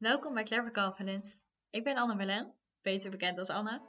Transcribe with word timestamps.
Welkom 0.00 0.34
bij 0.34 0.44
Clever 0.44 0.72
Confidence. 0.72 1.40
Ik 1.70 1.84
ben 1.84 1.96
Anne 1.96 2.16
Belen, 2.16 2.54
beter 2.82 3.10
bekend 3.10 3.38
als 3.38 3.48
Anne. 3.48 3.80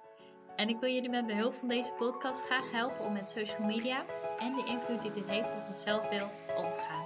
En 0.55 0.69
ik 0.69 0.79
wil 0.79 0.89
jullie 0.89 1.09
met 1.09 1.27
behulp 1.27 1.53
van 1.53 1.67
deze 1.67 1.93
podcast 1.93 2.45
graag 2.45 2.71
helpen 2.71 3.05
om 3.05 3.13
met 3.13 3.29
social 3.29 3.65
media 3.65 4.05
en 4.37 4.55
de 4.55 4.65
invloed 4.65 5.01
die 5.01 5.11
dit 5.11 5.25
heeft 5.25 5.53
op 5.53 5.69
ons 5.69 5.81
zelfbeeld 5.81 6.45
om 6.55 6.71
te 6.71 6.79
gaan. 6.79 7.05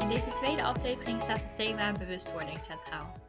In 0.00 0.08
deze 0.08 0.32
tweede 0.32 0.62
aflevering 0.62 1.22
staat 1.22 1.42
het 1.42 1.56
thema 1.56 1.92
bewustwording 1.92 2.64
centraal. 2.64 3.20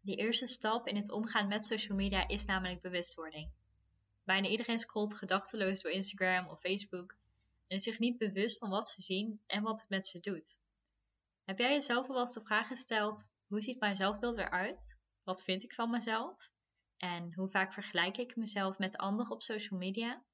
De 0.00 0.14
eerste 0.14 0.46
stap 0.46 0.86
in 0.86 0.96
het 0.96 1.10
omgaan 1.10 1.48
met 1.48 1.64
social 1.64 1.96
media 1.96 2.28
is 2.28 2.44
namelijk 2.44 2.80
bewustwording. 2.80 3.50
Bijna 4.24 4.48
iedereen 4.48 4.78
scrolt 4.78 5.14
gedachteloos 5.14 5.80
door 5.80 5.92
Instagram 5.92 6.48
of 6.48 6.60
Facebook 6.60 7.16
en 7.68 7.80
zich 7.80 7.98
niet 7.98 8.18
bewust 8.18 8.58
van 8.58 8.70
wat 8.70 8.90
ze 8.90 9.02
zien 9.02 9.42
en 9.46 9.62
wat 9.62 9.80
het 9.80 9.88
met 9.88 10.06
ze 10.06 10.20
doet. 10.20 10.60
Heb 11.44 11.58
jij 11.58 11.72
jezelf 11.72 12.06
wel 12.06 12.20
eens 12.20 12.32
de 12.32 12.42
vraag 12.42 12.66
gesteld: 12.66 13.30
hoe 13.46 13.60
ziet 13.60 13.80
mijn 13.80 13.96
zelfbeeld 13.96 14.36
eruit? 14.36 14.98
Wat 15.22 15.44
vind 15.44 15.62
ik 15.62 15.74
van 15.74 15.90
mezelf? 15.90 16.50
En 16.96 17.34
hoe 17.34 17.48
vaak 17.48 17.72
vergelijk 17.72 18.16
ik 18.16 18.36
mezelf 18.36 18.78
met 18.78 18.96
anderen 18.96 19.32
op 19.32 19.42
social 19.42 19.78
media? 19.78 20.24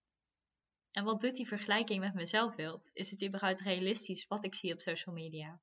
En 0.91 1.05
wat 1.05 1.21
doet 1.21 1.35
die 1.35 1.47
vergelijking 1.47 2.01
met 2.01 2.15
mijn 2.15 2.27
zelfbeeld? 2.27 2.91
Is 2.93 3.11
het 3.11 3.25
überhaupt 3.25 3.61
realistisch 3.61 4.27
wat 4.27 4.45
ik 4.45 4.55
zie 4.55 4.73
op 4.73 4.81
social 4.81 5.15
media? 5.15 5.61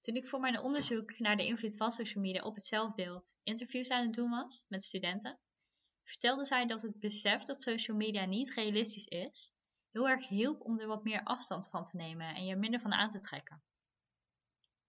Toen 0.00 0.16
ik 0.16 0.28
voor 0.28 0.40
mijn 0.40 0.60
onderzoek 0.60 1.18
naar 1.18 1.36
de 1.36 1.46
invloed 1.46 1.76
van 1.76 1.92
social 1.92 2.22
media 2.22 2.42
op 2.42 2.54
het 2.54 2.64
zelfbeeld 2.64 3.34
interviews 3.42 3.88
aan 3.88 4.04
het 4.04 4.14
doen 4.14 4.30
was 4.30 4.64
met 4.68 4.84
studenten, 4.84 5.38
vertelde 6.02 6.44
zij 6.44 6.66
dat 6.66 6.82
het 6.82 7.00
besef 7.00 7.42
dat 7.42 7.60
social 7.60 7.96
media 7.96 8.24
niet 8.24 8.54
realistisch 8.54 9.06
is, 9.06 9.52
heel 9.94 10.08
erg 10.08 10.28
hielp 10.28 10.60
om 10.60 10.80
er 10.80 10.86
wat 10.86 11.04
meer 11.04 11.22
afstand 11.24 11.68
van 11.68 11.82
te 11.82 11.96
nemen 11.96 12.34
en 12.34 12.44
je 12.44 12.56
minder 12.56 12.80
van 12.80 12.92
aan 12.92 13.08
te 13.08 13.20
trekken. 13.20 13.62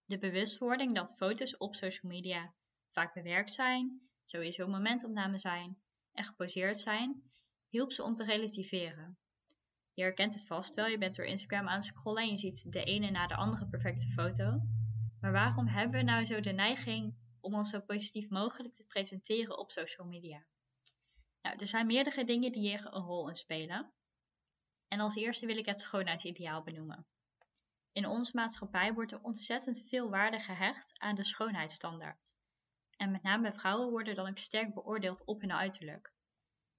De 0.04 0.18
bewustwording 0.18 0.94
dat 0.94 1.16
foto's 1.16 1.56
op 1.56 1.74
social 1.74 2.12
media 2.12 2.54
vaak 2.90 3.14
bewerkt 3.14 3.52
zijn, 3.52 4.00
sowieso 4.22 4.66
momentopnamen 4.66 5.38
zijn 5.38 5.78
en 6.12 6.24
geposeerd 6.24 6.78
zijn, 6.78 7.30
hielp 7.68 7.92
ze 7.92 8.02
om 8.02 8.14
te 8.14 8.24
relativeren. 8.24 9.18
Je 9.94 10.02
herkent 10.02 10.32
het 10.32 10.46
vast 10.46 10.74
wel, 10.74 10.86
je 10.86 10.98
bent 10.98 11.14
door 11.14 11.26
Instagram 11.26 11.68
aan 11.68 11.74
het 11.74 11.84
scrollen 11.84 12.22
en 12.22 12.30
je 12.30 12.38
ziet 12.38 12.72
de 12.72 12.84
ene 12.84 13.10
na 13.10 13.26
de 13.26 13.36
andere 13.36 13.66
perfecte 13.66 14.08
foto. 14.08 14.60
Maar 15.20 15.32
waarom 15.32 15.66
hebben 15.66 15.98
we 15.98 16.04
nou 16.04 16.24
zo 16.24 16.40
de 16.40 16.52
neiging 16.52 17.14
om 17.40 17.54
ons 17.54 17.70
zo 17.70 17.80
positief 17.80 18.28
mogelijk 18.28 18.74
te 18.74 18.84
presenteren 18.84 19.58
op 19.58 19.70
social 19.70 20.06
media? 20.06 20.46
Nou, 21.42 21.56
er 21.58 21.66
zijn 21.66 21.86
meerdere 21.86 22.24
dingen 22.24 22.52
die 22.52 22.60
hier 22.60 22.86
een 22.94 23.02
rol 23.02 23.28
in 23.28 23.34
spelen. 23.34 23.92
En 24.88 25.00
als 25.00 25.14
eerste 25.14 25.46
wil 25.46 25.56
ik 25.56 25.66
het 25.66 25.80
schoonheidsideaal 25.80 26.62
benoemen. 26.62 27.06
In 27.92 28.06
onze 28.06 28.36
maatschappij 28.36 28.92
wordt 28.92 29.12
er 29.12 29.22
ontzettend 29.22 29.88
veel 29.88 30.10
waarde 30.10 30.40
gehecht 30.40 30.98
aan 30.98 31.14
de 31.14 31.24
schoonheidsstandaard. 31.24 32.34
En 32.96 33.10
met 33.10 33.22
name 33.22 33.52
vrouwen 33.52 33.90
worden 33.90 34.14
dan 34.14 34.28
ook 34.28 34.38
sterk 34.38 34.74
beoordeeld 34.74 35.24
op 35.24 35.40
hun 35.40 35.52
uiterlijk. 35.52 36.12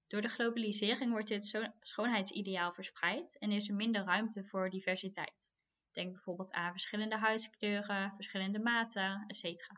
Door 0.06 0.20
de 0.20 0.28
globalisering 0.28 1.10
wordt 1.10 1.28
dit 1.28 1.72
schoonheidsideaal 1.80 2.72
verspreid 2.72 3.38
en 3.38 3.52
is 3.52 3.68
er 3.68 3.74
minder 3.74 4.04
ruimte 4.04 4.44
voor 4.44 4.70
diversiteit. 4.70 5.52
Denk 5.92 6.12
bijvoorbeeld 6.12 6.52
aan 6.52 6.70
verschillende 6.70 7.16
huidskleuren, 7.16 8.14
verschillende 8.14 8.58
maten, 8.58 9.24
etc. 9.26 9.70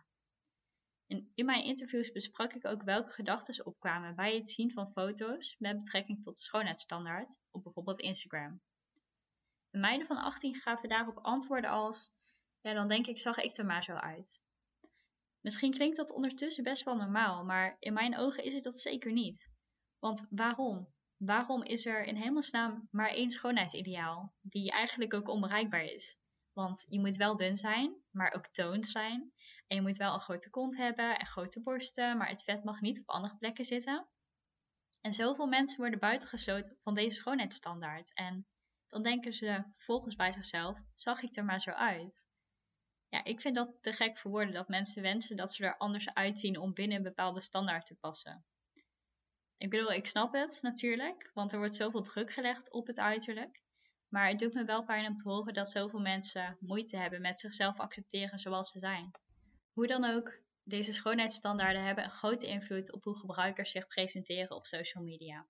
En 1.10 1.30
in 1.34 1.44
mijn 1.44 1.64
interviews 1.64 2.12
besprak 2.12 2.52
ik 2.52 2.66
ook 2.66 2.82
welke 2.82 3.10
gedachten 3.10 3.66
opkwamen 3.66 4.14
bij 4.14 4.34
het 4.34 4.50
zien 4.50 4.70
van 4.70 4.88
foto's 4.88 5.56
met 5.58 5.78
betrekking 5.78 6.22
tot 6.22 6.36
de 6.36 6.42
schoonheidsstandaard 6.42 7.38
op 7.50 7.62
bijvoorbeeld 7.62 8.00
Instagram. 8.00 8.60
De 9.70 9.78
meiden 9.78 10.06
van 10.06 10.16
18 10.16 10.54
gaven 10.54 10.88
daarop 10.88 11.18
antwoorden 11.18 11.70
als: 11.70 12.12
Ja, 12.60 12.72
dan 12.72 12.88
denk 12.88 13.06
ik, 13.06 13.18
zag 13.18 13.36
ik 13.36 13.56
er 13.56 13.64
maar 13.64 13.82
zo 13.82 13.94
uit. 13.94 14.42
Misschien 15.40 15.70
klinkt 15.70 15.96
dat 15.96 16.12
ondertussen 16.12 16.64
best 16.64 16.84
wel 16.84 16.96
normaal, 16.96 17.44
maar 17.44 17.76
in 17.78 17.92
mijn 17.92 18.18
ogen 18.18 18.44
is 18.44 18.54
het 18.54 18.62
dat 18.62 18.80
zeker 18.80 19.12
niet. 19.12 19.52
Want 19.98 20.26
waarom? 20.30 20.88
Waarom 21.16 21.62
is 21.62 21.86
er 21.86 22.04
in 22.04 22.16
hemelsnaam 22.16 22.88
maar 22.90 23.10
één 23.10 23.30
schoonheidsideaal, 23.30 24.34
die 24.40 24.70
eigenlijk 24.70 25.14
ook 25.14 25.28
onbereikbaar 25.28 25.84
is? 25.84 26.18
Want 26.52 26.86
je 26.88 27.00
moet 27.00 27.16
wel 27.16 27.36
dun 27.36 27.56
zijn, 27.56 27.96
maar 28.10 28.32
ook 28.34 28.46
toond 28.46 28.86
zijn. 28.86 29.32
En 29.70 29.76
je 29.76 29.82
moet 29.82 29.96
wel 29.96 30.14
een 30.14 30.20
grote 30.20 30.50
kont 30.50 30.76
hebben 30.76 31.18
en 31.18 31.26
grote 31.26 31.62
borsten, 31.62 32.16
maar 32.16 32.28
het 32.28 32.44
vet 32.44 32.64
mag 32.64 32.80
niet 32.80 33.00
op 33.00 33.08
andere 33.08 33.36
plekken 33.36 33.64
zitten. 33.64 34.08
En 35.00 35.12
zoveel 35.12 35.46
mensen 35.46 35.80
worden 35.80 35.98
buitengesloten 35.98 36.78
van 36.82 36.94
deze 36.94 37.16
schoonheidsstandaard. 37.16 38.14
En 38.14 38.46
dan 38.88 39.02
denken 39.02 39.32
ze 39.32 39.64
vervolgens 39.74 40.16
bij 40.16 40.32
zichzelf: 40.32 40.78
zag 40.94 41.22
ik 41.22 41.36
er 41.36 41.44
maar 41.44 41.60
zo 41.60 41.70
uit? 41.70 42.26
Ja, 43.08 43.24
ik 43.24 43.40
vind 43.40 43.54
dat 43.54 43.76
te 43.80 43.92
gek 43.92 44.18
voor 44.18 44.30
woorden 44.30 44.54
dat 44.54 44.68
mensen 44.68 45.02
wensen 45.02 45.36
dat 45.36 45.54
ze 45.54 45.64
er 45.64 45.76
anders 45.76 46.14
uitzien 46.14 46.58
om 46.58 46.72
binnen 46.72 46.96
een 46.96 47.02
bepaalde 47.02 47.40
standaard 47.40 47.86
te 47.86 47.96
passen. 47.96 48.44
Ik 49.56 49.70
bedoel, 49.70 49.92
ik 49.92 50.06
snap 50.06 50.32
het 50.32 50.58
natuurlijk, 50.62 51.30
want 51.34 51.52
er 51.52 51.58
wordt 51.58 51.76
zoveel 51.76 52.02
druk 52.02 52.32
gelegd 52.32 52.72
op 52.72 52.86
het 52.86 52.98
uiterlijk. 52.98 53.62
Maar 54.08 54.28
het 54.28 54.38
doet 54.38 54.54
me 54.54 54.64
wel 54.64 54.84
pijn 54.84 55.06
om 55.06 55.14
te 55.14 55.28
horen 55.28 55.54
dat 55.54 55.70
zoveel 55.70 56.00
mensen 56.00 56.56
moeite 56.60 56.96
hebben 56.96 57.20
met 57.20 57.40
zichzelf 57.40 57.80
accepteren 57.80 58.38
zoals 58.38 58.70
ze 58.70 58.78
zijn. 58.78 59.10
Hoe 59.72 59.86
dan 59.86 60.04
ook, 60.04 60.40
deze 60.62 60.92
schoonheidsstandaarden 60.92 61.84
hebben 61.84 62.04
een 62.04 62.10
grote 62.10 62.46
invloed 62.46 62.92
op 62.92 63.04
hoe 63.04 63.18
gebruikers 63.18 63.70
zich 63.70 63.86
presenteren 63.86 64.56
op 64.56 64.66
social 64.66 65.04
media. 65.04 65.46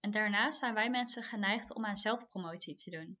En 0.00 0.10
daarnaast 0.10 0.58
zijn 0.58 0.74
wij 0.74 0.90
mensen 0.90 1.22
geneigd 1.22 1.74
om 1.74 1.86
aan 1.86 1.96
zelfpromotie 1.96 2.74
te 2.74 2.90
doen. 2.90 3.18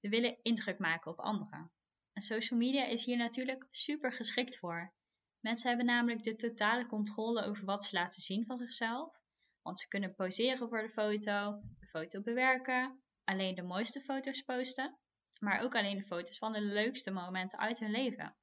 We 0.00 0.08
willen 0.08 0.38
indruk 0.42 0.78
maken 0.78 1.10
op 1.10 1.18
anderen. 1.18 1.72
En 2.12 2.22
social 2.22 2.58
media 2.58 2.84
is 2.84 3.04
hier 3.04 3.16
natuurlijk 3.16 3.66
super 3.70 4.12
geschikt 4.12 4.58
voor. 4.58 4.94
Mensen 5.40 5.68
hebben 5.68 5.86
namelijk 5.86 6.22
de 6.22 6.34
totale 6.34 6.86
controle 6.86 7.44
over 7.44 7.64
wat 7.64 7.84
ze 7.84 7.96
laten 7.96 8.22
zien 8.22 8.46
van 8.46 8.56
zichzelf. 8.56 9.22
Want 9.62 9.78
ze 9.78 9.88
kunnen 9.88 10.14
poseren 10.14 10.68
voor 10.68 10.82
de 10.82 10.90
foto, 10.90 11.60
de 11.78 11.86
foto 11.86 12.20
bewerken, 12.20 13.02
alleen 13.24 13.54
de 13.54 13.62
mooiste 13.62 14.00
foto's 14.00 14.42
posten, 14.42 14.98
maar 15.40 15.60
ook 15.60 15.74
alleen 15.74 15.96
de 15.96 16.04
foto's 16.04 16.38
van 16.38 16.52
de 16.52 16.60
leukste 16.60 17.10
momenten 17.10 17.58
uit 17.58 17.80
hun 17.80 17.90
leven. 17.90 18.36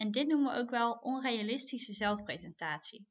En 0.00 0.10
dit 0.10 0.26
noemen 0.26 0.52
we 0.52 0.58
ook 0.58 0.70
wel 0.70 0.92
onrealistische 0.92 1.92
zelfpresentatie. 1.92 3.06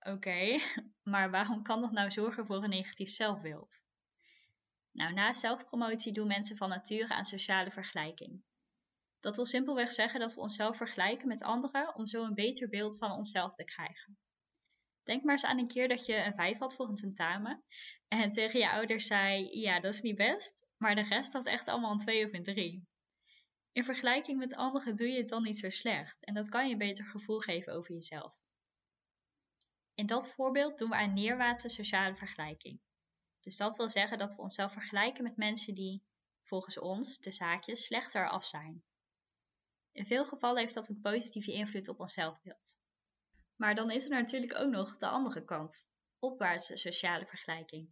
Oké, 0.00 0.58
maar 1.12 1.30
waarom 1.30 1.62
kan 1.62 1.80
dat 1.80 1.92
nou 1.92 2.10
zorgen 2.10 2.46
voor 2.46 2.62
een 2.62 2.70
negatief 2.70 3.10
zelfbeeld? 3.10 3.84
Nou, 4.92 5.12
na 5.12 5.32
zelfpromotie 5.32 6.12
doen 6.12 6.26
mensen 6.26 6.56
van 6.56 6.68
nature 6.68 7.14
aan 7.14 7.24
sociale 7.24 7.70
vergelijking. 7.70 8.42
Dat 9.20 9.36
wil 9.36 9.44
simpelweg 9.46 9.92
zeggen 9.92 10.20
dat 10.20 10.34
we 10.34 10.40
onszelf 10.40 10.76
vergelijken 10.76 11.28
met 11.28 11.42
anderen 11.42 11.94
om 11.94 12.06
zo 12.06 12.24
een 12.24 12.34
beter 12.34 12.68
beeld 12.68 12.98
van 12.98 13.10
onszelf 13.10 13.54
te 13.54 13.64
krijgen. 13.64 14.18
Denk 15.02 15.22
maar 15.22 15.34
eens 15.34 15.44
aan 15.44 15.58
een 15.58 15.68
keer 15.68 15.88
dat 15.88 16.06
je 16.06 16.24
een 16.24 16.34
5 16.34 16.58
had 16.58 16.74
voor 16.74 16.88
een 16.88 16.94
tentamen 16.94 17.64
en 18.08 18.32
tegen 18.32 18.60
je 18.60 18.70
ouders 18.70 19.06
zei: 19.06 19.58
Ja, 19.60 19.80
dat 19.80 19.94
is 19.94 20.00
niet 20.00 20.16
best, 20.16 20.66
maar 20.76 20.94
de 20.94 21.02
rest 21.02 21.32
had 21.32 21.46
echt 21.46 21.68
allemaal 21.68 21.92
een 21.92 21.98
2 21.98 22.26
of 22.26 22.32
een 22.32 22.42
3. 22.42 22.86
In 23.78 23.84
vergelijking 23.84 24.38
met 24.38 24.54
anderen 24.54 24.96
doe 24.96 25.08
je 25.08 25.16
het 25.16 25.28
dan 25.28 25.42
niet 25.42 25.58
zo 25.58 25.70
slecht 25.70 26.24
en 26.24 26.34
dat 26.34 26.48
kan 26.48 26.66
je 26.66 26.72
een 26.72 26.78
beter 26.78 27.04
gevoel 27.04 27.38
geven 27.38 27.72
over 27.72 27.94
jezelf. 27.94 28.34
In 29.94 30.06
dat 30.06 30.30
voorbeeld 30.30 30.78
doen 30.78 30.88
we 30.88 30.96
aan 30.96 31.14
neerwaartse 31.14 31.68
sociale 31.68 32.16
vergelijking. 32.16 32.80
Dus 33.40 33.56
dat 33.56 33.76
wil 33.76 33.88
zeggen 33.88 34.18
dat 34.18 34.34
we 34.34 34.42
onszelf 34.42 34.72
vergelijken 34.72 35.22
met 35.22 35.36
mensen 35.36 35.74
die, 35.74 36.02
volgens 36.42 36.78
ons, 36.78 37.18
de 37.18 37.30
zaakjes, 37.30 37.84
slechter 37.84 38.28
af 38.28 38.44
zijn. 38.44 38.84
In 39.92 40.06
veel 40.06 40.24
gevallen 40.24 40.60
heeft 40.60 40.74
dat 40.74 40.88
een 40.88 41.00
positieve 41.00 41.52
invloed 41.52 41.88
op 41.88 42.00
ons 42.00 42.12
zelfbeeld. 42.12 42.78
Maar 43.56 43.74
dan 43.74 43.90
is 43.90 44.04
er 44.04 44.10
natuurlijk 44.10 44.54
ook 44.54 44.70
nog 44.70 44.96
de 44.96 45.08
andere 45.08 45.44
kant, 45.44 45.88
opwaartse 46.18 46.76
sociale 46.76 47.26
vergelijking. 47.26 47.90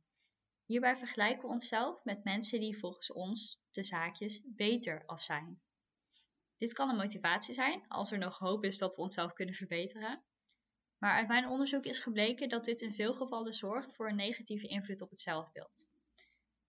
Hierbij 0.64 0.96
vergelijken 0.96 1.42
we 1.42 1.54
onszelf 1.54 2.04
met 2.04 2.24
mensen 2.24 2.60
die 2.60 2.78
volgens 2.78 3.12
ons, 3.12 3.60
de 3.70 3.84
zaakjes, 3.84 4.40
beter 4.44 5.02
af 5.04 5.22
zijn. 5.22 5.64
Dit 6.58 6.72
kan 6.72 6.88
een 6.88 6.96
motivatie 6.96 7.54
zijn 7.54 7.88
als 7.88 8.10
er 8.12 8.18
nog 8.18 8.38
hoop 8.38 8.64
is 8.64 8.78
dat 8.78 8.96
we 8.96 9.02
onszelf 9.02 9.32
kunnen 9.32 9.54
verbeteren. 9.54 10.24
Maar 10.98 11.12
uit 11.12 11.28
mijn 11.28 11.48
onderzoek 11.48 11.84
is 11.84 11.98
gebleken 11.98 12.48
dat 12.48 12.64
dit 12.64 12.80
in 12.80 12.92
veel 12.92 13.14
gevallen 13.14 13.52
zorgt 13.52 13.94
voor 13.94 14.08
een 14.08 14.16
negatieve 14.16 14.66
invloed 14.66 15.00
op 15.00 15.10
het 15.10 15.20
zelfbeeld. 15.20 15.90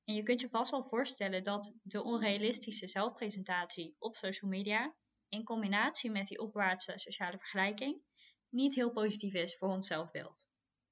En 0.04 0.16
je 0.16 0.24
kunt 0.24 0.42
je 0.42 0.50
vast 0.50 0.72
wel 0.72 0.84
voorstellen 0.84 1.44
dat 1.44 1.74
de 1.84 2.04
onrealistische 2.04 2.88
zelfpresentatie 2.88 3.96
op 4.00 4.16
social 4.16 4.50
media, 4.52 4.96
in 5.30 5.44
combinatie 5.44 6.12
met 6.12 6.28
die 6.28 6.40
opwaartse 6.40 6.94
sociale 6.96 7.38
vergelijking, 7.38 8.02
niet 8.50 8.76
heel 8.76 8.92
positief 8.92 9.34
is 9.34 9.58
voor 9.58 9.70
ons 9.70 9.88
zelfbeeld. 9.88 10.50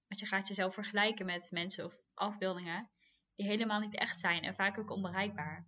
Want 0.08 0.20
je 0.20 0.26
gaat 0.26 0.48
jezelf 0.48 0.74
vergelijken 0.74 1.26
met 1.26 1.52
mensen 1.52 1.86
of 1.86 1.96
afbeeldingen 2.14 2.90
die 3.36 3.46
helemaal 3.46 3.80
niet 3.80 3.98
echt 3.98 4.20
zijn 4.20 4.44
en 4.44 4.56
vaak 4.56 4.78
ook 4.78 4.92
onbereikbaar. 4.92 5.68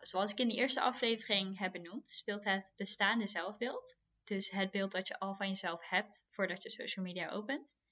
Zoals 0.00 0.30
ik 0.30 0.38
in 0.38 0.48
de 0.48 0.54
eerste 0.54 0.80
aflevering 0.80 1.58
heb 1.58 1.72
benoemd, 1.72 2.08
speelt 2.08 2.44
het 2.44 2.72
bestaande 2.76 3.26
zelfbeeld, 3.26 3.98
dus 4.24 4.50
het 4.50 4.70
beeld 4.70 4.92
dat 4.92 5.08
je 5.08 5.18
al 5.18 5.34
van 5.34 5.48
jezelf 5.48 5.88
hebt 5.88 6.26
voordat 6.30 6.62
je 6.62 6.70
social 6.70 7.04
media 7.04 7.30
opent, 7.30 7.82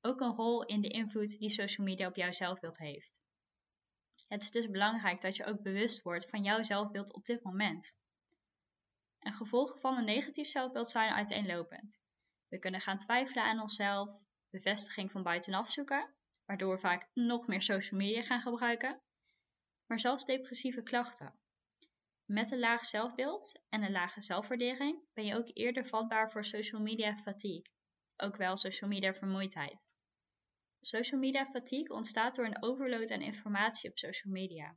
ook 0.00 0.20
een 0.20 0.34
rol 0.34 0.64
in 0.64 0.80
de 0.80 0.88
invloed 0.88 1.38
die 1.38 1.50
social 1.50 1.86
media 1.86 2.06
op 2.06 2.16
jouw 2.16 2.32
zelfbeeld 2.32 2.78
heeft. 2.78 3.20
Het 4.28 4.42
is 4.42 4.50
dus 4.50 4.70
belangrijk 4.70 5.20
dat 5.20 5.36
je 5.36 5.44
ook 5.44 5.62
bewust 5.62 6.02
wordt 6.02 6.30
van 6.30 6.42
jouw 6.42 6.62
zelfbeeld 6.62 7.12
op 7.12 7.24
dit 7.24 7.42
moment. 7.42 7.96
En 9.18 9.32
gevolgen 9.32 9.78
van 9.78 9.96
een 9.96 10.04
negatief 10.04 10.46
zelfbeeld 10.46 10.90
zijn 10.90 11.12
uiteenlopend. 11.12 12.02
We 12.48 12.58
kunnen 12.58 12.80
gaan 12.80 12.98
twijfelen 12.98 13.44
aan 13.44 13.60
onszelf, 13.60 14.24
bevestiging 14.50 15.10
van 15.10 15.22
buitenaf 15.22 15.70
zoeken, 15.70 16.14
waardoor 16.44 16.74
we 16.74 16.80
vaak 16.80 17.08
nog 17.14 17.46
meer 17.46 17.62
social 17.62 18.00
media 18.00 18.22
gaan 18.22 18.40
gebruiken, 18.40 19.00
maar 19.86 19.98
zelfs 19.98 20.24
depressieve 20.24 20.82
klachten. 20.82 21.38
Met 22.30 22.50
een 22.50 22.58
laag 22.58 22.84
zelfbeeld 22.84 23.60
en 23.68 23.82
een 23.82 23.92
lage 23.92 24.20
zelfwaardering 24.20 25.02
ben 25.14 25.24
je 25.24 25.36
ook 25.36 25.50
eerder 25.52 25.86
vatbaar 25.86 26.30
voor 26.30 26.44
social 26.44 26.80
media 26.80 27.16
fatigue, 27.16 27.64
ook 28.16 28.36
wel 28.36 28.56
social 28.56 28.90
media 28.90 29.14
vermoeidheid. 29.14 29.94
Social 30.80 31.20
media 31.20 31.46
fatigue 31.46 31.94
ontstaat 31.94 32.34
door 32.34 32.44
een 32.44 32.62
overload 32.62 33.10
aan 33.10 33.20
informatie 33.20 33.90
op 33.90 33.98
social 33.98 34.32
media. 34.32 34.76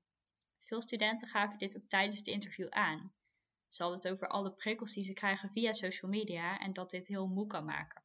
Veel 0.59 0.81
studenten 0.81 1.27
gaven 1.27 1.57
dit 1.57 1.77
ook 1.77 1.87
tijdens 1.87 2.17
het 2.17 2.27
interview 2.27 2.69
aan. 2.69 3.13
Ze 3.67 3.83
hadden 3.83 4.01
het 4.01 4.11
over 4.11 4.27
alle 4.27 4.53
prikkels 4.53 4.93
die 4.93 5.03
ze 5.03 5.13
krijgen 5.13 5.51
via 5.51 5.71
social 5.71 6.11
media 6.11 6.59
en 6.59 6.73
dat 6.73 6.89
dit 6.89 7.07
heel 7.07 7.27
moe 7.27 7.47
kan 7.47 7.65
maken. 7.65 8.03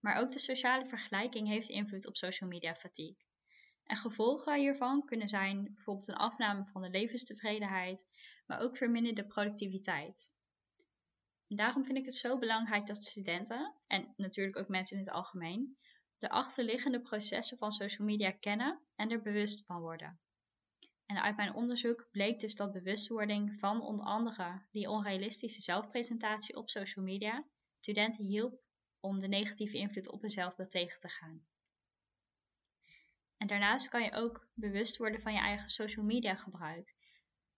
Maar 0.00 0.16
ook 0.16 0.32
de 0.32 0.38
sociale 0.38 0.86
vergelijking 0.86 1.48
heeft 1.48 1.68
invloed 1.68 2.06
op 2.06 2.16
social 2.16 2.50
media 2.50 2.74
fatigue. 2.74 3.24
En 3.84 3.96
gevolgen 3.96 4.58
hiervan 4.58 5.04
kunnen 5.04 5.28
zijn 5.28 5.74
bijvoorbeeld 5.74 6.08
een 6.08 6.14
afname 6.14 6.64
van 6.64 6.82
de 6.82 6.90
levenstevredenheid, 6.90 8.08
maar 8.46 8.60
ook 8.60 8.76
verminderde 8.76 9.26
productiviteit. 9.26 10.32
Daarom 11.46 11.84
vind 11.84 11.98
ik 11.98 12.04
het 12.04 12.16
zo 12.16 12.38
belangrijk 12.38 12.86
dat 12.86 13.04
studenten, 13.04 13.74
en 13.86 14.14
natuurlijk 14.16 14.58
ook 14.58 14.68
mensen 14.68 14.96
in 14.96 15.02
het 15.04 15.12
algemeen, 15.12 15.78
de 16.18 16.30
achterliggende 16.30 17.00
processen 17.00 17.58
van 17.58 17.72
social 17.72 18.06
media 18.06 18.30
kennen 18.30 18.80
en 18.94 19.10
er 19.10 19.22
bewust 19.22 19.66
van 19.66 19.80
worden. 19.80 20.20
En 21.06 21.22
uit 21.22 21.36
mijn 21.36 21.54
onderzoek 21.54 22.08
bleek 22.10 22.40
dus 22.40 22.54
dat 22.54 22.72
bewustwording 22.72 23.58
van 23.58 23.80
onder 23.80 24.06
andere 24.06 24.62
die 24.70 24.88
onrealistische 24.90 25.60
zelfpresentatie 25.60 26.56
op 26.56 26.70
social 26.70 27.04
media 27.04 27.44
studenten 27.74 28.24
hielp 28.24 28.62
om 29.00 29.18
de 29.18 29.28
negatieve 29.28 29.76
invloed 29.76 30.10
op 30.10 30.20
hun 30.20 30.30
zelfbeeld 30.30 30.70
tegen 30.70 30.98
te 30.98 31.08
gaan. 31.08 31.46
En 33.36 33.46
daarnaast 33.46 33.88
kan 33.88 34.02
je 34.02 34.12
ook 34.12 34.48
bewust 34.54 34.96
worden 34.96 35.20
van 35.20 35.32
je 35.32 35.38
eigen 35.38 35.68
social 35.68 36.04
media 36.04 36.34
gebruik. 36.34 36.94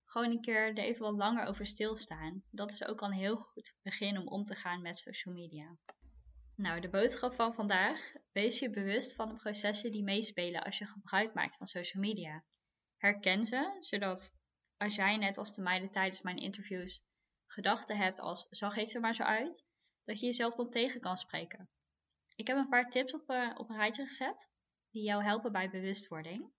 Gewoon 0.05 0.31
een 0.31 0.40
keer 0.40 0.67
er 0.67 0.78
even 0.78 1.02
wat 1.02 1.17
langer 1.17 1.46
over 1.46 1.67
stilstaan. 1.67 2.43
Dat 2.50 2.70
is 2.70 2.84
ook 2.84 3.00
al 3.00 3.08
een 3.08 3.14
heel 3.14 3.37
goed 3.37 3.75
begin 3.82 4.19
om 4.19 4.28
om 4.28 4.44
te 4.44 4.55
gaan 4.55 4.82
met 4.82 4.99
social 4.99 5.34
media. 5.34 5.76
Nou, 6.55 6.81
de 6.81 6.88
boodschap 6.88 7.34
van 7.34 7.55
vandaag. 7.55 8.12
Wees 8.32 8.58
je 8.58 8.70
bewust 8.70 9.14
van 9.14 9.28
de 9.28 9.40
processen 9.40 9.93
die 9.93 10.02
meespelen 10.02 10.62
als 10.62 10.78
je 10.78 10.87
gebruik 10.87 11.34
maakt 11.34 11.56
van 11.56 11.67
social 11.67 12.02
media. 12.02 12.44
Herken 12.96 13.44
ze, 13.44 13.76
zodat 13.81 14.34
als 14.76 14.94
jij 14.94 15.17
net 15.17 15.38
als 15.38 15.55
de 15.55 15.62
meiden 15.62 15.90
tijdens 15.90 16.22
mijn 16.22 16.37
interviews 16.37 17.05
gedachten 17.46 17.96
hebt 17.96 18.20
als 18.20 18.46
zag 18.50 18.76
ik 18.76 18.93
er 18.93 19.00
maar 19.00 19.14
zo 19.14 19.22
uit, 19.22 19.67
dat 20.05 20.20
je 20.20 20.26
jezelf 20.26 20.55
dan 20.55 20.70
tegen 20.70 21.00
kan 21.00 21.17
spreken. 21.17 21.69
Ik 22.34 22.46
heb 22.46 22.56
een 22.56 22.69
paar 22.69 22.90
tips 22.90 23.14
op, 23.14 23.31
uh, 23.31 23.55
op 23.56 23.70
een 23.70 23.76
rijtje 23.76 24.06
gezet 24.06 24.50
die 24.96 25.04
jou 25.04 25.22
helpen 25.22 25.52
bij 25.52 25.70
bewustwording. 25.70 26.52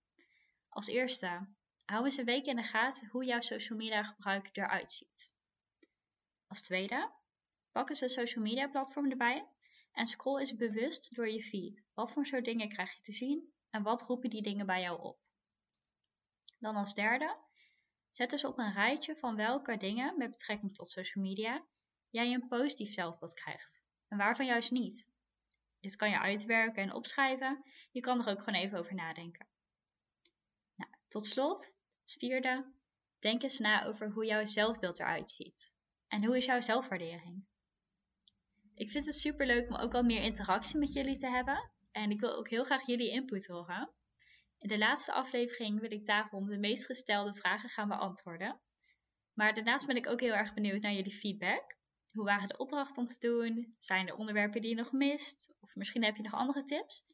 Als 0.68 0.86
eerste, 0.86 1.48
hou 1.84 2.04
eens 2.04 2.16
een 2.16 2.24
week 2.24 2.46
in 2.46 2.56
de 2.56 2.62
gaten 2.62 3.08
hoe 3.08 3.24
jouw 3.24 3.40
social 3.40 3.78
media 3.78 4.02
gebruik 4.02 4.48
eruit 4.52 4.90
ziet. 4.90 5.32
Als 6.46 6.62
tweede, 6.62 7.12
pak 7.72 7.88
eens 7.88 8.00
een 8.00 8.08
social 8.08 8.44
media 8.44 8.68
platform 8.68 9.10
erbij 9.10 9.48
en 9.92 10.06
scroll 10.06 10.40
eens 10.40 10.56
bewust 10.56 11.14
door 11.14 11.28
je 11.28 11.42
feed. 11.42 11.86
Wat 11.94 12.12
voor 12.12 12.26
soort 12.26 12.44
dingen 12.44 12.68
krijg 12.68 12.96
je 12.96 13.02
te 13.02 13.12
zien 13.12 13.52
en 13.70 13.82
wat 13.82 14.02
roepen 14.02 14.30
die 14.30 14.42
dingen 14.42 14.66
bij 14.66 14.80
jou 14.80 15.02
op? 15.02 15.18
Dan 16.58 16.76
als 16.76 16.94
derde, 16.94 17.36
zet 18.10 18.30
dus 18.30 18.44
op 18.44 18.58
een 18.58 18.72
rijtje 18.72 19.16
van 19.16 19.36
welke 19.36 19.76
dingen 19.76 20.18
met 20.18 20.30
betrekking 20.30 20.74
tot 20.74 20.90
social 20.90 21.24
media 21.24 21.66
jij 22.10 22.32
een 22.32 22.48
positief 22.48 22.92
zelfbeeld 22.92 23.34
krijgt 23.34 23.86
en 24.08 24.18
waarvan 24.18 24.46
juist 24.46 24.70
niet. 24.70 25.10
Dit 25.88 25.96
kan 25.96 26.10
je 26.10 26.18
uitwerken 26.18 26.82
en 26.82 26.94
opschrijven. 26.94 27.64
Je 27.90 28.00
kan 28.00 28.20
er 28.20 28.28
ook 28.28 28.38
gewoon 28.42 28.60
even 28.60 28.78
over 28.78 28.94
nadenken. 28.94 29.46
Nou, 30.76 30.92
tot 31.06 31.26
slot, 31.26 31.78
vierde, 32.04 32.72
denk 33.18 33.42
eens 33.42 33.58
na 33.58 33.84
over 33.84 34.10
hoe 34.10 34.24
jouw 34.24 34.44
zelfbeeld 34.44 34.98
eruit 34.98 35.30
ziet. 35.30 35.76
En 36.08 36.24
hoe 36.24 36.36
is 36.36 36.44
jouw 36.44 36.60
zelfwaardering? 36.60 37.44
Ik 38.74 38.90
vind 38.90 39.06
het 39.06 39.18
super 39.18 39.46
leuk 39.46 39.68
om 39.68 39.76
ook 39.76 39.94
al 39.94 40.02
meer 40.02 40.22
interactie 40.22 40.78
met 40.78 40.92
jullie 40.92 41.18
te 41.18 41.28
hebben. 41.28 41.70
En 41.92 42.10
ik 42.10 42.20
wil 42.20 42.36
ook 42.36 42.48
heel 42.48 42.64
graag 42.64 42.86
jullie 42.86 43.10
input 43.10 43.46
horen. 43.46 43.92
In 44.58 44.68
de 44.68 44.78
laatste 44.78 45.12
aflevering 45.12 45.80
wil 45.80 45.92
ik 45.92 46.04
daarom 46.04 46.48
de 46.48 46.58
meest 46.58 46.84
gestelde 46.84 47.34
vragen 47.34 47.68
gaan 47.68 47.88
beantwoorden. 47.88 48.60
Maar 49.34 49.54
daarnaast 49.54 49.86
ben 49.86 49.96
ik 49.96 50.06
ook 50.06 50.20
heel 50.20 50.34
erg 50.34 50.54
benieuwd 50.54 50.82
naar 50.82 50.92
jullie 50.92 51.18
feedback. 51.18 51.77
Hoe 52.12 52.24
waren 52.24 52.48
de 52.48 52.56
opdrachten 52.56 53.02
om 53.02 53.06
te 53.06 53.18
doen? 53.18 53.76
Zijn 53.78 54.08
er 54.08 54.16
onderwerpen 54.16 54.60
die 54.60 54.70
je 54.70 54.76
nog 54.76 54.92
mist? 54.92 55.54
Of 55.60 55.74
misschien 55.74 56.04
heb 56.04 56.16
je 56.16 56.22
nog 56.22 56.32
andere 56.32 56.62
tips? 56.62 57.04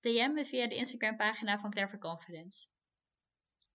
DM 0.00 0.32
me 0.32 0.46
via 0.46 0.66
de 0.66 0.74
Instagram 0.74 1.16
pagina 1.16 1.58
van 1.58 1.70
Clever 1.70 1.98
Confidence. 1.98 2.66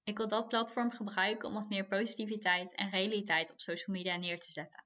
Ik 0.03 0.17
wil 0.17 0.27
dat 0.27 0.47
platform 0.47 0.91
gebruiken 0.91 1.47
om 1.47 1.53
wat 1.53 1.69
meer 1.69 1.87
positiviteit 1.87 2.75
en 2.75 2.89
realiteit 2.89 3.51
op 3.51 3.59
social 3.59 3.95
media 3.95 4.15
neer 4.15 4.39
te 4.39 4.51
zetten. 4.51 4.85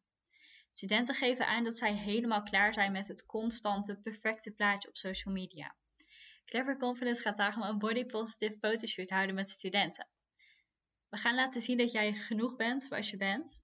Studenten 0.72 1.16
geven 1.16 1.48
aan 1.48 1.64
dat 1.64 1.78
zij 1.78 1.94
helemaal 1.94 2.44
klaar 2.44 2.74
zijn 2.74 2.92
met 2.92 3.08
het 3.08 3.26
constante, 3.26 4.00
perfecte 4.00 4.52
plaatje 4.52 4.90
op 4.90 4.98
social 4.98 5.34
media. 5.34 5.76
Clever 6.46 6.78
Confidence 6.78 7.22
gaat 7.22 7.38
daarom 7.38 7.62
een 7.62 7.78
body 7.78 8.06
positive 8.06 8.58
fotoshoot 8.60 9.10
houden 9.10 9.36
met 9.36 9.50
studenten. 9.50 10.08
We 11.10 11.18
gaan 11.18 11.36
laten 11.36 11.62
zien 11.62 11.78
dat 11.78 11.92
jij 11.92 12.14
genoeg 12.14 12.56
bent 12.56 12.84
zoals 12.84 13.10
je 13.10 13.18
bent 13.18 13.64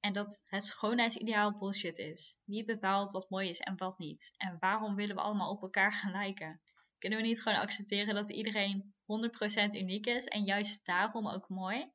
en 0.00 0.12
dat 0.12 0.42
het 0.44 0.64
schoonheidsideaal 0.64 1.58
bullshit 1.58 1.98
is. 1.98 2.36
Wie 2.44 2.64
bepaalt 2.64 3.12
wat 3.12 3.30
mooi 3.30 3.48
is 3.48 3.60
en 3.60 3.76
wat 3.76 3.98
niet? 3.98 4.34
En 4.36 4.56
waarom 4.60 4.94
willen 4.94 5.16
we 5.16 5.22
allemaal 5.22 5.50
op 5.50 5.62
elkaar 5.62 5.92
gaan 5.92 6.12
lijken? 6.12 6.60
Kunnen 6.98 7.18
we 7.18 7.24
niet 7.24 7.42
gewoon 7.42 7.58
accepteren 7.58 8.14
dat 8.14 8.30
iedereen 8.30 8.94
100% 9.02 9.04
uniek 9.76 10.06
is 10.06 10.24
en 10.24 10.44
juist 10.44 10.86
daarom 10.86 11.28
ook 11.28 11.48
mooi? 11.48 11.92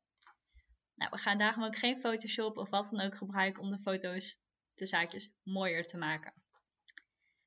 Nou, 0.95 1.11
we 1.11 1.17
gaan 1.17 1.37
daarom 1.37 1.63
ook 1.63 1.77
geen 1.77 1.97
Photoshop 1.97 2.57
of 2.57 2.69
wat 2.69 2.89
dan 2.89 3.01
ook 3.01 3.17
gebruiken 3.17 3.61
om 3.61 3.69
de 3.69 3.79
foto's 3.79 4.37
de 4.73 4.85
zaakjes 4.85 5.31
mooier 5.43 5.83
te 5.83 5.97
maken. 5.97 6.33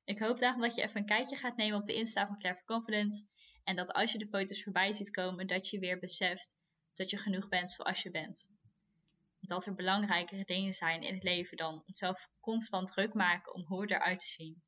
Ik 0.03 0.19
hoop 0.19 0.39
daarom 0.39 0.61
dat 0.61 0.75
je 0.75 0.81
even 0.81 0.99
een 0.99 1.05
kijkje 1.05 1.35
gaat 1.35 1.57
nemen 1.57 1.79
op 1.79 1.85
de 1.85 1.93
Insta 1.93 2.27
van 2.27 2.37
Clever 2.37 2.63
Confidence 2.63 3.25
en 3.63 3.75
dat 3.75 3.91
als 3.93 4.11
je 4.11 4.17
de 4.17 4.27
foto's 4.27 4.63
voorbij 4.63 4.91
ziet 4.91 5.09
komen, 5.09 5.47
dat 5.47 5.69
je 5.69 5.79
weer 5.79 5.99
beseft 5.99 6.57
dat 6.93 7.09
je 7.09 7.17
genoeg 7.17 7.47
bent 7.47 7.71
zoals 7.71 8.01
je 8.01 8.11
bent 8.11 8.49
dat 9.47 9.65
er 9.65 9.75
belangrijkere 9.75 10.43
dingen 10.43 10.73
zijn 10.73 11.01
in 11.01 11.13
het 11.13 11.23
leven 11.23 11.57
dan 11.57 11.83
zelf 11.85 12.29
constant 12.39 12.87
druk 12.87 13.13
maken 13.13 13.53
om 13.53 13.65
hoe 13.65 13.91
eruit 13.91 14.19
te 14.19 14.25
zien. 14.25 14.63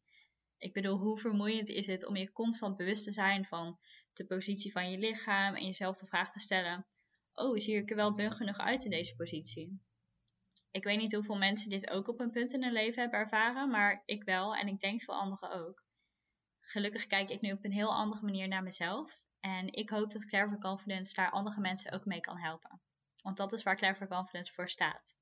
Ik 0.57 0.73
bedoel, 0.73 0.97
hoe 0.97 1.19
vermoeiend 1.19 1.69
is 1.69 1.87
het 1.87 2.05
om 2.05 2.15
je 2.15 2.31
constant 2.31 2.75
bewust 2.75 3.03
te 3.03 3.11
zijn 3.11 3.45
van 3.45 3.79
de 4.13 4.25
positie 4.25 4.71
van 4.71 4.91
je 4.91 4.97
lichaam 4.97 5.55
en 5.55 5.65
jezelf 5.65 5.97
de 5.97 6.07
vraag 6.07 6.31
te 6.31 6.39
stellen: 6.39 6.87
Oh, 7.33 7.57
zie 7.57 7.75
ik 7.75 7.89
er 7.89 7.95
wel 7.95 8.13
dun 8.13 8.31
genoeg 8.31 8.57
uit 8.57 8.83
in 8.83 8.91
deze 8.91 9.15
positie? 9.15 9.81
Ik 10.71 10.83
weet 10.83 10.97
niet 10.97 11.13
hoeveel 11.13 11.37
mensen 11.37 11.69
dit 11.69 11.89
ook 11.89 12.07
op 12.07 12.19
een 12.19 12.31
punt 12.31 12.53
in 12.53 12.63
hun 12.63 12.73
leven 12.73 13.01
hebben 13.01 13.19
ervaren, 13.19 13.69
maar 13.69 14.01
ik 14.05 14.23
wel 14.23 14.55
en 14.55 14.67
ik 14.67 14.79
denk 14.79 15.03
veel 15.03 15.19
anderen 15.19 15.51
ook. 15.51 15.83
Gelukkig 16.59 17.07
kijk 17.07 17.29
ik 17.29 17.41
nu 17.41 17.51
op 17.51 17.63
een 17.63 17.71
heel 17.71 17.93
andere 17.93 18.21
manier 18.21 18.47
naar 18.47 18.63
mezelf 18.63 19.21
en 19.39 19.73
ik 19.73 19.89
hoop 19.89 20.11
dat 20.11 20.25
Clever 20.25 20.57
Confidence 20.57 21.13
daar 21.13 21.29
andere 21.29 21.59
mensen 21.59 21.91
ook 21.91 22.05
mee 22.05 22.19
kan 22.19 22.37
helpen. 22.37 22.81
Want 23.29 23.41
dat 23.41 23.53
is 23.53 23.63
waar 23.63 23.75
Clever 23.75 24.07
Confidence 24.07 24.53
voor 24.53 24.69
staat. 24.69 25.15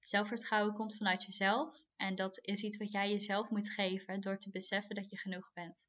Zelfvertrouwen 0.00 0.74
komt 0.74 0.96
vanuit 0.96 1.24
jezelf 1.24 1.86
en 1.96 2.14
dat 2.14 2.38
is 2.40 2.62
iets 2.62 2.76
wat 2.76 2.92
jij 2.92 3.10
jezelf 3.10 3.50
moet 3.50 3.70
geven 3.70 4.20
door 4.20 4.38
te 4.38 4.50
beseffen 4.50 4.94
dat 4.94 5.10
je 5.10 5.18
genoeg 5.18 5.52
bent. 5.52 5.88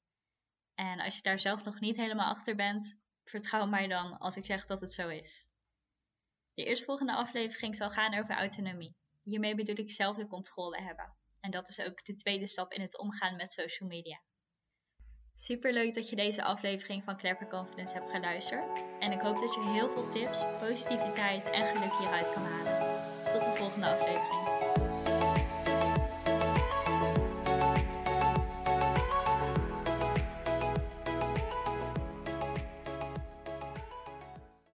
En 0.75 0.99
als 0.99 1.15
je 1.15 1.21
daar 1.21 1.39
zelf 1.39 1.63
nog 1.63 1.79
niet 1.79 1.97
helemaal 1.97 2.29
achter 2.29 2.55
bent, 2.55 2.99
vertrouw 3.23 3.65
mij 3.65 3.87
dan 3.87 4.17
als 4.17 4.35
ik 4.35 4.45
zeg 4.45 4.65
dat 4.65 4.81
het 4.81 4.93
zo 4.93 5.07
is. 5.07 5.47
De 6.53 6.63
eerstvolgende 6.63 7.13
aflevering 7.13 7.75
zal 7.75 7.89
gaan 7.89 8.17
over 8.19 8.35
autonomie. 8.35 8.95
Hiermee 9.21 9.55
bedoel 9.55 9.77
ik 9.77 9.91
zelf 9.91 10.17
de 10.17 10.27
controle 10.27 10.81
hebben. 10.81 11.15
En 11.39 11.51
dat 11.51 11.69
is 11.69 11.79
ook 11.79 12.05
de 12.05 12.15
tweede 12.15 12.47
stap 12.47 12.71
in 12.71 12.81
het 12.81 12.97
omgaan 12.97 13.35
met 13.35 13.51
social 13.51 13.89
media. 13.89 14.21
Super 15.35 15.73
leuk 15.73 15.95
dat 15.95 16.09
je 16.09 16.15
deze 16.15 16.43
aflevering 16.43 17.03
van 17.03 17.17
Clever 17.17 17.47
Confidence 17.47 17.93
hebt 17.93 18.11
geluisterd. 18.11 18.83
En 18.99 19.11
ik 19.11 19.21
hoop 19.21 19.37
dat 19.39 19.53
je 19.53 19.71
heel 19.71 19.89
veel 19.89 20.07
tips, 20.07 20.43
positiviteit 20.59 21.49
en 21.49 21.65
geluk 21.65 21.97
hieruit 21.97 22.33
kan 22.33 22.43
halen. 22.43 23.03
Tot 23.31 23.43
de 23.43 23.51
volgende 23.51 23.87
aflevering. 23.87 24.52